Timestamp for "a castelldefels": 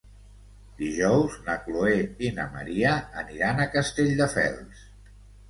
3.61-4.83